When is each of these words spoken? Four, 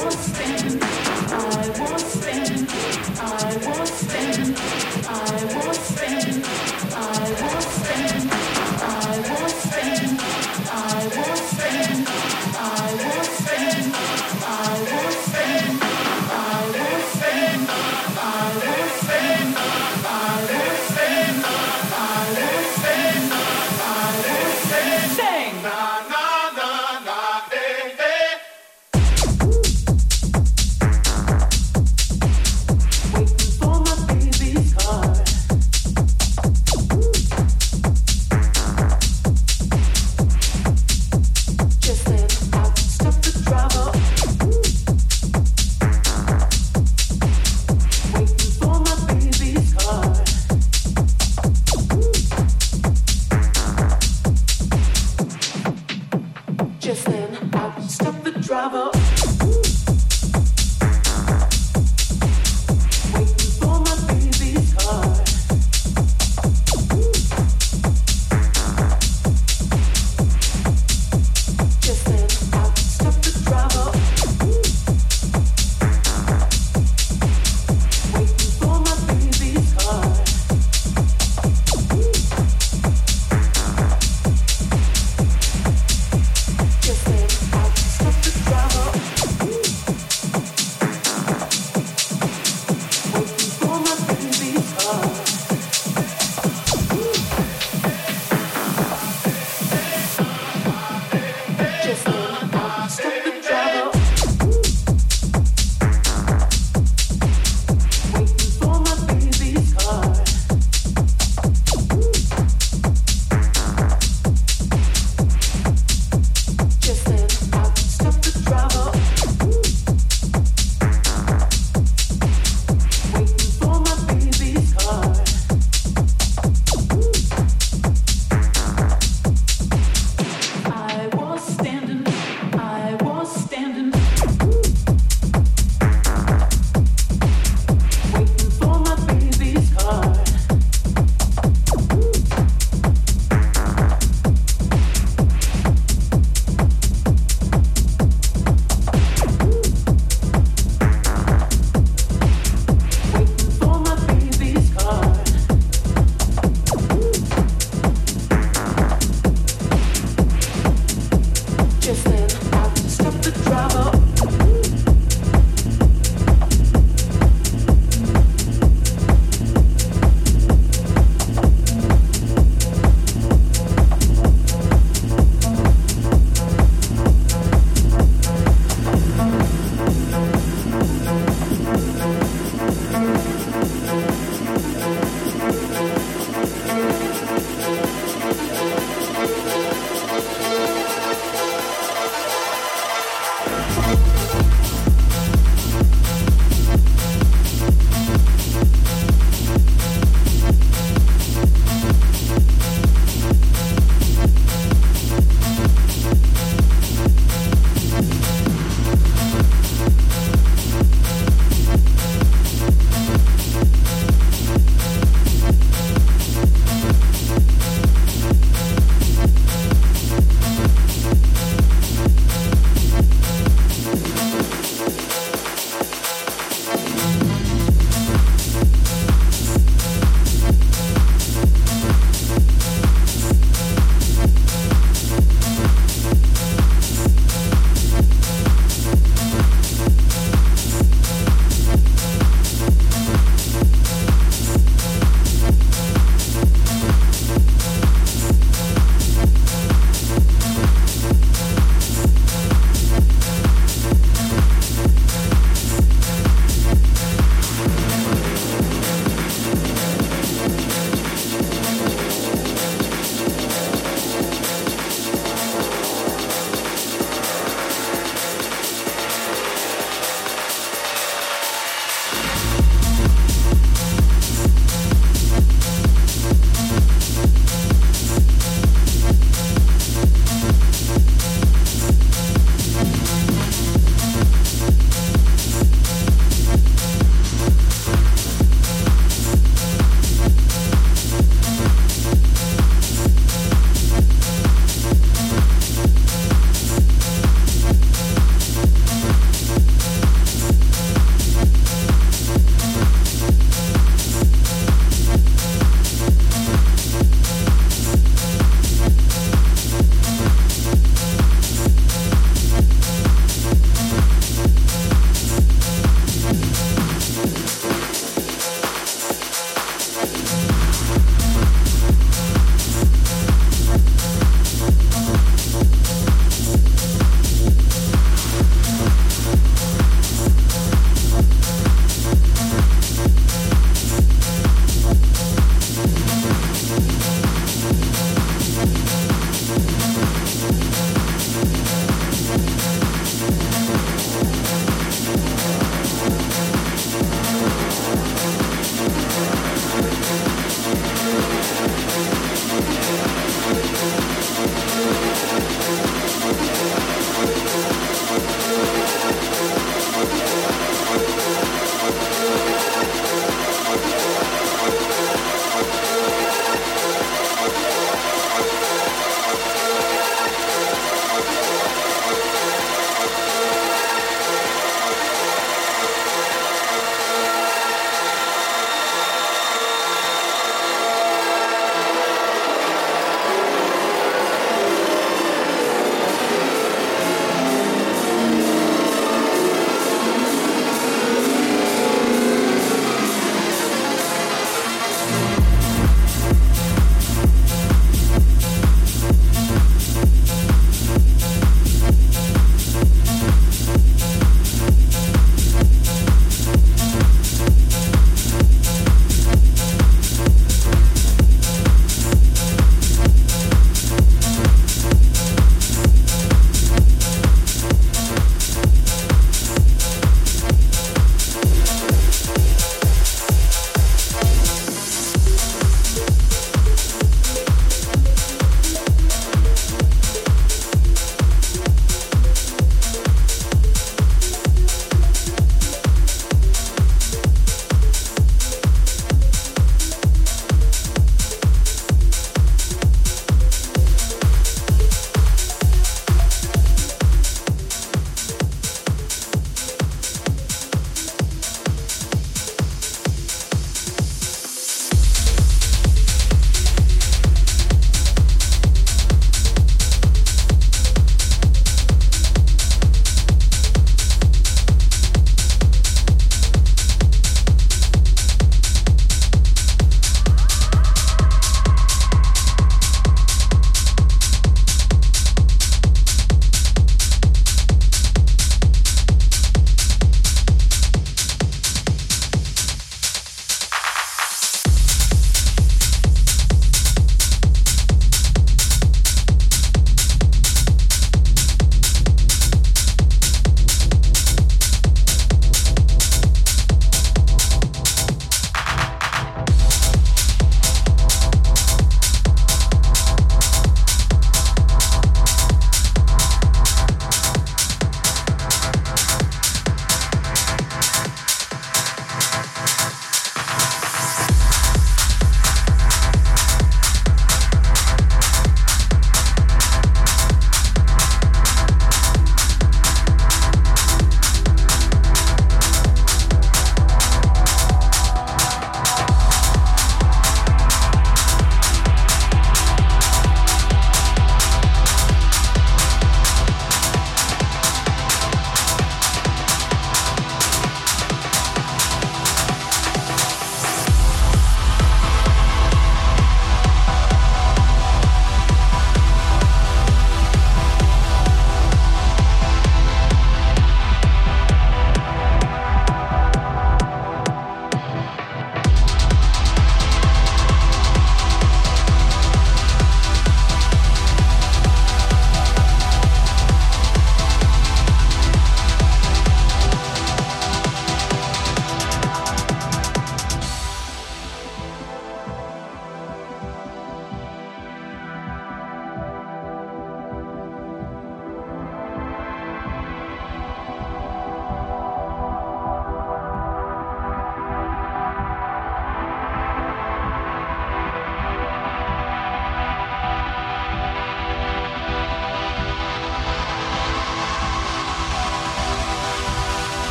Four, 0.00 0.59